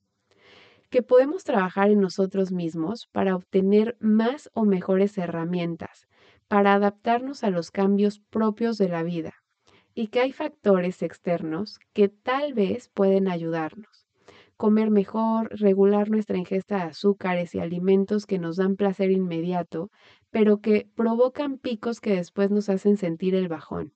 Que 0.89 1.01
podemos 1.01 1.43
trabajar 1.43 1.89
en 1.89 1.99
nosotros 1.99 2.51
mismos 2.51 3.07
para 3.11 3.35
obtener 3.35 3.97
más 3.99 4.49
o 4.53 4.65
mejores 4.65 5.17
herramientas, 5.17 6.07
para 6.47 6.73
adaptarnos 6.73 7.43
a 7.43 7.49
los 7.49 7.71
cambios 7.71 8.19
propios 8.19 8.77
de 8.77 8.89
la 8.89 9.03
vida 9.03 9.33
y 9.97 10.09
que 10.09 10.19
hay 10.19 10.31
factores 10.31 11.01
externos 11.01 11.79
que 11.93 12.07
tal 12.07 12.53
vez 12.53 12.89
pueden 12.93 13.27
ayudarnos. 13.27 14.05
Comer 14.55 14.91
mejor, 14.91 15.49
regular 15.59 16.11
nuestra 16.11 16.37
ingesta 16.37 16.77
de 16.77 16.83
azúcares 16.83 17.55
y 17.55 17.59
alimentos 17.59 18.27
que 18.27 18.37
nos 18.37 18.57
dan 18.57 18.75
placer 18.75 19.09
inmediato, 19.09 19.89
pero 20.29 20.61
que 20.61 20.87
provocan 20.95 21.57
picos 21.57 21.99
que 21.99 22.15
después 22.15 22.51
nos 22.51 22.69
hacen 22.69 22.97
sentir 22.97 23.33
el 23.33 23.47
bajón. 23.47 23.91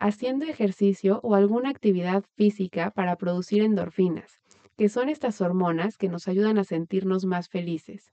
Haciendo 0.00 0.44
ejercicio 0.44 1.20
o 1.22 1.36
alguna 1.36 1.70
actividad 1.70 2.24
física 2.36 2.90
para 2.90 3.14
producir 3.14 3.62
endorfinas, 3.62 4.40
que 4.78 4.88
son 4.88 5.08
estas 5.08 5.40
hormonas 5.40 5.98
que 5.98 6.08
nos 6.08 6.28
ayudan 6.28 6.56
a 6.56 6.64
sentirnos 6.64 7.24
más 7.24 7.48
felices. 7.48 8.12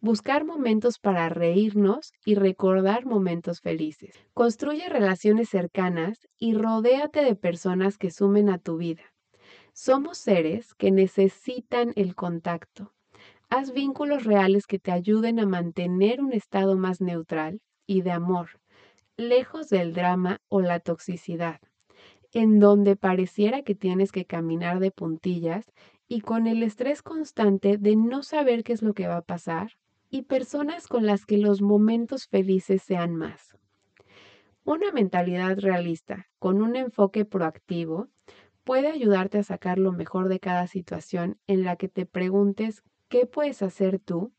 Buscar 0.00 0.44
momentos 0.44 0.98
para 0.98 1.28
reírnos 1.28 2.12
y 2.26 2.34
recordar 2.34 3.06
momentos 3.06 3.60
felices. 3.60 4.12
Construye 4.34 4.88
relaciones 4.88 5.48
cercanas 5.48 6.28
y 6.38 6.54
rodéate 6.54 7.22
de 7.22 7.36
personas 7.36 7.98
que 7.98 8.10
sumen 8.10 8.50
a 8.50 8.58
tu 8.58 8.78
vida. 8.78 9.04
Somos 9.74 10.18
seres 10.18 10.74
que 10.74 10.90
necesitan 10.90 11.92
el 11.94 12.16
contacto. 12.16 12.92
Haz 13.48 13.72
vínculos 13.72 14.24
reales 14.24 14.66
que 14.66 14.80
te 14.80 14.90
ayuden 14.90 15.38
a 15.38 15.46
mantener 15.46 16.20
un 16.20 16.32
estado 16.32 16.76
más 16.76 17.00
neutral 17.00 17.60
y 17.86 18.02
de 18.02 18.10
amor, 18.10 18.60
lejos 19.16 19.68
del 19.68 19.94
drama 19.94 20.38
o 20.48 20.62
la 20.62 20.80
toxicidad, 20.80 21.60
en 22.32 22.58
donde 22.58 22.96
pareciera 22.96 23.62
que 23.62 23.74
tienes 23.74 24.12
que 24.12 24.24
caminar 24.24 24.80
de 24.80 24.90
puntillas 24.90 25.72
y 26.08 26.20
con 26.20 26.46
el 26.46 26.62
estrés 26.62 27.02
constante 27.02 27.78
de 27.78 27.96
no 27.96 28.22
saber 28.22 28.64
qué 28.64 28.72
es 28.72 28.82
lo 28.82 28.94
que 28.94 29.06
va 29.06 29.18
a 29.18 29.22
pasar 29.22 29.72
y 30.10 30.22
personas 30.22 30.88
con 30.88 31.06
las 31.06 31.24
que 31.24 31.38
los 31.38 31.62
momentos 31.62 32.26
felices 32.26 32.82
sean 32.82 33.14
más. 33.16 33.56
Una 34.64 34.92
mentalidad 34.92 35.58
realista 35.58 36.28
con 36.38 36.62
un 36.62 36.76
enfoque 36.76 37.24
proactivo 37.24 38.08
puede 38.62 38.88
ayudarte 38.88 39.38
a 39.38 39.42
sacar 39.42 39.78
lo 39.78 39.92
mejor 39.92 40.28
de 40.28 40.38
cada 40.38 40.66
situación 40.66 41.38
en 41.46 41.64
la 41.64 41.76
que 41.76 41.88
te 41.88 42.06
preguntes 42.06 42.82
qué 43.08 43.26
puedes 43.26 43.62
hacer 43.62 43.98
tú 43.98 44.32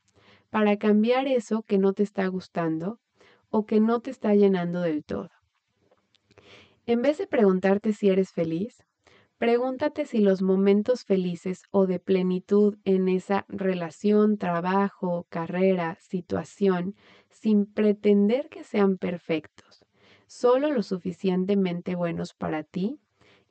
para 0.49 0.77
cambiar 0.77 1.27
eso 1.27 1.63
que 1.63 1.77
no 1.77 1.93
te 1.93 2.03
está 2.03 2.27
gustando 2.27 2.99
o 3.49 3.65
que 3.65 3.79
no 3.79 3.99
te 3.99 4.11
está 4.11 4.33
llenando 4.33 4.81
del 4.81 5.03
todo. 5.03 5.29
En 6.85 7.01
vez 7.01 7.17
de 7.17 7.27
preguntarte 7.27 7.93
si 7.93 8.09
eres 8.09 8.31
feliz, 8.31 8.83
Pregúntate 9.43 10.05
si 10.05 10.19
los 10.19 10.41
momentos 10.41 11.03
felices 11.03 11.63
o 11.69 11.85
de 11.85 11.99
plenitud 11.99 12.77
en 12.85 13.09
esa 13.09 13.45
relación, 13.49 14.37
trabajo, 14.37 15.27
carrera, 15.29 15.97
situación, 15.99 16.95
sin 17.29 17.65
pretender 17.65 18.47
que 18.47 18.63
sean 18.63 18.97
perfectos, 18.97 19.85
solo 20.27 20.71
lo 20.71 20.81
suficientemente 20.81 21.95
buenos 21.95 22.33
para 22.33 22.63
ti 22.63 23.01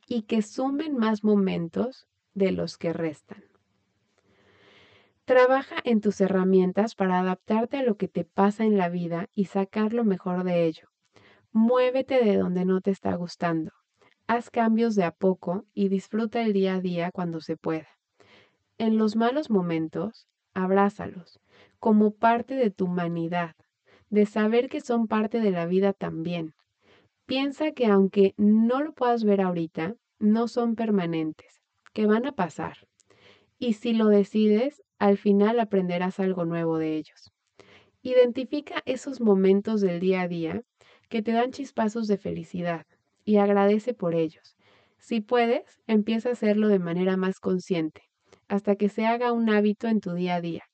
y 0.07 0.23
que 0.23 0.41
sumen 0.41 0.97
más 0.97 1.25
momentos 1.25 2.07
de 2.33 2.53
los 2.53 2.79
que 2.79 2.95
restan. 2.95 3.45
Trabaja 5.27 5.77
en 5.85 6.01
tus 6.01 6.23
herramientas 6.23 6.95
para 6.95 7.21
adaptarte 7.21 7.77
a 7.77 7.83
lo 7.83 7.99
que 7.99 8.09
te 8.09 8.25
pasa 8.25 8.65
en 8.65 8.79
la 8.79 8.89
vida 8.89 9.29
y 9.35 9.45
sacar 9.45 9.93
lo 9.93 10.05
mejor 10.05 10.43
de 10.45 10.65
ello. 10.65 10.92
Muévete 11.55 12.25
de 12.25 12.39
donde 12.39 12.65
no 12.65 12.81
te 12.81 12.91
está 12.91 13.15
gustando. 13.15 13.73
Haz 14.27 14.49
cambios 14.49 14.95
de 14.95 15.05
a 15.05 15.11
poco 15.11 15.67
y 15.75 15.91
disfruta 15.91 16.41
el 16.41 16.55
día 16.55 16.77
a 16.77 16.81
día 16.81 17.11
cuando 17.13 17.43
se 17.43 17.59
pueda. 17.59 17.89
En 18.79 18.97
los 18.97 19.17
malos 19.17 19.51
momentos, 19.51 20.27
abrázalos 20.55 21.41
como 21.79 22.13
parte 22.13 22.55
de 22.55 22.71
tu 22.71 22.87
humanidad, 22.87 23.55
de 24.09 24.25
saber 24.25 24.71
que 24.71 24.81
son 24.81 25.09
parte 25.09 25.41
de 25.41 25.51
la 25.51 25.67
vida 25.67 25.93
también. 25.93 26.55
Piensa 27.27 27.73
que 27.73 27.87
aunque 27.87 28.33
no 28.39 28.83
lo 28.83 28.95
puedas 28.95 29.23
ver 29.23 29.43
ahorita, 29.43 29.97
no 30.19 30.49
son 30.49 30.75
permanentes, 30.75 31.61
que 31.93 32.07
van 32.07 32.25
a 32.25 32.33
pasar. 32.33 32.87
Y 33.59 33.75
si 33.75 33.93
lo 33.93 34.07
decides, 34.07 34.83
al 34.99 35.19
final 35.19 35.61
aprenderás 35.61 36.19
algo 36.19 36.47
nuevo 36.47 36.79
de 36.79 36.97
ellos. 36.97 37.33
Identifica 38.01 38.83
esos 38.87 39.21
momentos 39.21 39.81
del 39.81 40.01
día 40.01 40.23
a 40.23 40.29
día 40.29 40.63
que 41.13 41.21
te 41.21 41.33
dan 41.33 41.51
chispazos 41.51 42.07
de 42.07 42.17
felicidad, 42.17 42.87
y 43.23 43.37
agradece 43.37 43.93
por 43.93 44.15
ellos. 44.15 44.57
Si 44.97 45.21
puedes, 45.21 45.79
empieza 45.87 46.31
a 46.31 46.33
hacerlo 46.33 46.69
de 46.69 46.79
manera 46.79 47.19
más 47.19 47.39
consciente, 47.39 48.01
hasta 48.49 48.77
que 48.77 48.89
se 48.89 49.05
haga 49.05 49.31
un 49.31 49.51
hábito 49.51 49.89
en 49.89 50.01
tu 50.01 50.15
día 50.15 50.37
a 50.37 50.41
día. 50.41 50.65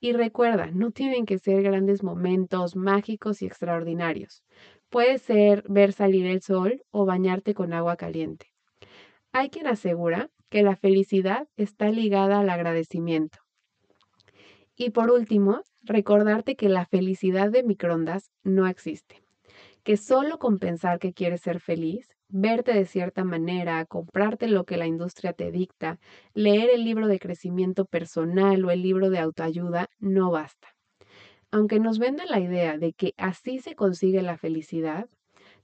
Y 0.00 0.14
recuerda, 0.14 0.70
no 0.72 0.92
tienen 0.92 1.26
que 1.26 1.38
ser 1.38 1.62
grandes 1.62 2.02
momentos 2.02 2.74
mágicos 2.74 3.42
y 3.42 3.46
extraordinarios. 3.46 4.42
Puede 4.88 5.18
ser 5.18 5.62
ver 5.68 5.92
salir 5.92 6.24
el 6.24 6.40
sol 6.40 6.82
o 6.90 7.04
bañarte 7.04 7.52
con 7.52 7.74
agua 7.74 7.96
caliente. 7.96 8.46
Hay 9.30 9.50
quien 9.50 9.66
asegura 9.66 10.30
que 10.48 10.62
la 10.62 10.76
felicidad 10.76 11.48
está 11.56 11.90
ligada 11.90 12.40
al 12.40 12.48
agradecimiento. 12.48 13.40
Y 14.74 14.88
por 14.88 15.10
último, 15.10 15.60
recordarte 15.82 16.56
que 16.56 16.70
la 16.70 16.86
felicidad 16.86 17.50
de 17.50 17.62
microondas 17.62 18.30
no 18.42 18.66
existe 18.66 19.25
que 19.86 19.96
solo 19.96 20.40
con 20.40 20.58
pensar 20.58 20.98
que 20.98 21.12
quieres 21.12 21.42
ser 21.42 21.60
feliz, 21.60 22.08
verte 22.28 22.72
de 22.72 22.86
cierta 22.86 23.22
manera, 23.22 23.84
comprarte 23.86 24.48
lo 24.48 24.64
que 24.64 24.76
la 24.76 24.88
industria 24.88 25.32
te 25.32 25.52
dicta, 25.52 26.00
leer 26.34 26.70
el 26.70 26.82
libro 26.82 27.06
de 27.06 27.20
crecimiento 27.20 27.84
personal 27.84 28.64
o 28.64 28.72
el 28.72 28.82
libro 28.82 29.10
de 29.10 29.20
autoayuda, 29.20 29.88
no 30.00 30.32
basta. 30.32 30.74
Aunque 31.52 31.78
nos 31.78 32.00
venda 32.00 32.26
la 32.26 32.40
idea 32.40 32.78
de 32.78 32.94
que 32.94 33.14
así 33.16 33.60
se 33.60 33.76
consigue 33.76 34.22
la 34.22 34.36
felicidad, 34.36 35.08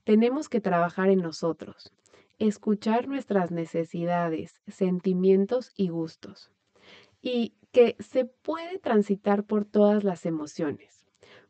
tenemos 0.05 0.47
que 0.47 0.61
trabajar 0.61 1.09
en 1.09 1.19
nosotros, 1.19 1.91
escuchar 2.39 3.09
nuestras 3.09 3.51
necesidades, 3.51 4.53
sentimientos 4.67 5.73
y 5.75 5.89
gustos, 5.89 6.49
y 7.21 7.55
que 7.73 7.97
se 7.99 8.23
puede 8.23 8.79
transitar 8.79 9.43
por 9.43 9.65
todas 9.65 10.05
las 10.05 10.25
emociones 10.25 11.02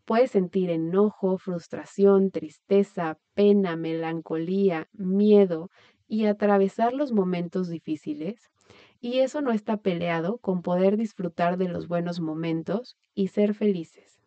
Puedes 0.06 0.32
sentir 0.32 0.70
enojo, 0.70 1.38
frustración, 1.38 2.30
tristeza, 2.30 3.18
pena, 3.34 3.78
melancolía, 3.78 4.90
miedo 4.92 5.70
y 6.08 6.26
atravesar 6.26 6.94
los 6.94 7.14
momentos 7.14 7.70
difíciles. 7.70 8.52
Y 9.00 9.20
eso 9.20 9.42
no 9.42 9.52
está 9.52 9.78
peleado 9.78 10.40
con 10.40 10.62
poder 10.62 10.98
disfrutar 10.98 11.58
de 11.58 11.70
los 11.70 11.88
buenos 11.88 12.20
momentos 12.20 12.98
y 13.16 13.28
ser 13.28 13.54
felices. 13.54 14.20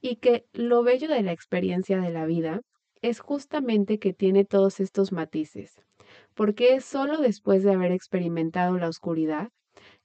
Y 0.00 0.16
que 0.16 0.46
lo 0.52 0.82
bello 0.82 1.08
de 1.08 1.22
la 1.22 1.32
experiencia 1.32 2.00
de 2.00 2.10
la 2.10 2.26
vida 2.26 2.62
es 3.02 3.20
justamente 3.20 3.98
que 3.98 4.12
tiene 4.12 4.44
todos 4.44 4.78
estos 4.78 5.10
matices, 5.10 5.82
porque 6.34 6.74
es 6.74 6.84
solo 6.84 7.18
después 7.18 7.64
de 7.64 7.72
haber 7.72 7.92
experimentado 7.92 8.78
la 8.78 8.88
oscuridad 8.88 9.50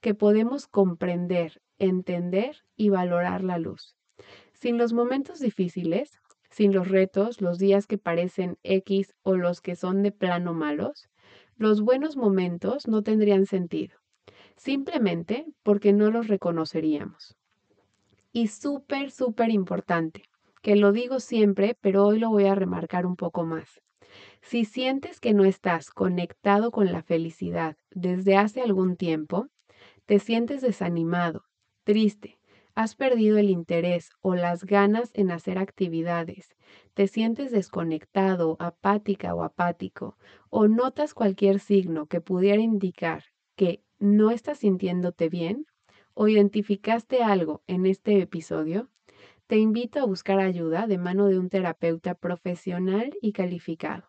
que 0.01 0.13
podemos 0.13 0.67
comprender, 0.67 1.61
entender 1.77 2.63
y 2.75 2.89
valorar 2.89 3.43
la 3.43 3.57
luz. 3.57 3.95
Sin 4.55 4.77
los 4.77 4.93
momentos 4.93 5.39
difíciles, 5.39 6.21
sin 6.49 6.73
los 6.73 6.87
retos, 6.87 7.41
los 7.41 7.57
días 7.57 7.87
que 7.87 7.97
parecen 7.97 8.57
X 8.63 9.13
o 9.21 9.35
los 9.35 9.59
que 9.59 9.75
son 9.75 10.01
de 10.01 10.13
plano 10.13 10.53
malos, 10.53 11.09
los 11.57 11.81
buenos 11.81 12.15
momentos 12.15 12.87
no 12.87 13.03
tendrían 13.03 13.45
sentido, 13.47 13.97
simplemente 14.55 15.45
porque 15.61 15.91
no 15.91 16.09
los 16.09 16.29
reconoceríamos. 16.29 17.35
Y 18.31 18.47
súper, 18.47 19.11
súper 19.11 19.49
importante, 19.49 20.23
que 20.61 20.77
lo 20.77 20.93
digo 20.93 21.19
siempre, 21.19 21.77
pero 21.81 22.05
hoy 22.05 22.19
lo 22.19 22.29
voy 22.29 22.45
a 22.45 22.55
remarcar 22.55 23.05
un 23.05 23.17
poco 23.17 23.43
más. 23.45 23.81
Si 24.41 24.63
sientes 24.63 25.19
que 25.19 25.33
no 25.33 25.43
estás 25.43 25.89
conectado 25.89 26.71
con 26.71 26.93
la 26.93 27.03
felicidad 27.03 27.75
desde 27.91 28.37
hace 28.37 28.61
algún 28.61 28.95
tiempo, 28.95 29.47
te 30.05 30.19
sientes 30.19 30.61
desanimado, 30.61 31.43
triste, 31.83 32.39
Has 32.75 32.95
perdido 32.95 33.37
el 33.37 33.49
interés 33.49 34.11
o 34.21 34.35
las 34.35 34.65
ganas 34.65 35.11
en 35.13 35.31
hacer 35.31 35.57
actividades. 35.57 36.55
Te 36.93 37.07
sientes 37.07 37.51
desconectado, 37.51 38.57
apática 38.59 39.33
o 39.33 39.43
apático, 39.43 40.17
o 40.49 40.67
notas 40.67 41.13
cualquier 41.13 41.59
signo 41.59 42.07
que 42.07 42.21
pudiera 42.21 42.61
indicar 42.61 43.23
que 43.55 43.81
no 43.97 44.29
estás 44.29 44.59
sintiéndote 44.59 45.29
bien, 45.29 45.65
o 46.13 46.27
identificaste 46.27 47.23
algo 47.23 47.63
en 47.67 47.85
este 47.85 48.21
episodio, 48.21 48.89
te 49.47 49.57
invito 49.57 49.99
a 49.99 50.05
buscar 50.05 50.39
ayuda 50.39 50.87
de 50.87 50.97
mano 50.97 51.27
de 51.27 51.39
un 51.39 51.49
terapeuta 51.49 52.15
profesional 52.15 53.13
y 53.21 53.31
calificado. 53.31 54.03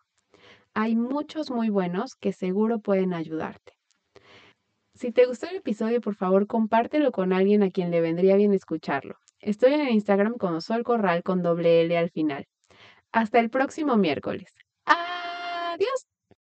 Hay 0.75 0.97
muchos 0.97 1.51
muy 1.51 1.71
buenos 1.71 2.17
que 2.17 2.33
seguro 2.33 2.81
pueden 2.81 3.15
ayudarte. 3.15 3.76
Si 4.97 5.13
te 5.13 5.27
gustó 5.27 5.47
el 5.51 5.57
episodio, 5.57 6.01
por 6.01 6.15
favor, 6.15 6.47
compártelo 6.47 7.13
con 7.13 7.35
alguien 7.35 7.63
a 7.63 7.71
quien 7.71 7.91
le 7.91 8.01
vendría 8.01 8.35
bien 8.37 8.55
escucharlo. 8.55 9.17
Estoy 9.41 9.75
en 9.75 9.91
Instagram 9.91 10.39
con 10.39 10.63
Sol 10.63 10.85
Corral 10.85 11.23
con 11.23 11.43
doble 11.43 11.83
L 11.83 11.99
al 11.99 12.11
final. 12.11 12.47
Hasta 13.13 13.39
el 13.39 13.51
próximo 13.51 13.99
miércoles. 13.99 14.55
Adiós. 14.87 16.06